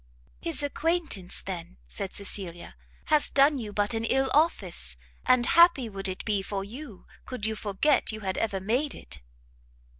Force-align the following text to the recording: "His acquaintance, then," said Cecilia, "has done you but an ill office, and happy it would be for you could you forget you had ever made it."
"His 0.39 0.63
acquaintance, 0.63 1.43
then," 1.43 1.77
said 1.87 2.11
Cecilia, 2.11 2.73
"has 3.13 3.29
done 3.29 3.59
you 3.59 3.71
but 3.71 3.93
an 3.93 4.03
ill 4.03 4.31
office, 4.33 4.97
and 5.27 5.45
happy 5.45 5.85
it 5.85 5.93
would 5.93 6.25
be 6.25 6.41
for 6.41 6.63
you 6.63 7.05
could 7.27 7.45
you 7.45 7.53
forget 7.55 8.11
you 8.11 8.21
had 8.21 8.39
ever 8.39 8.59
made 8.59 8.95
it." 8.95 9.21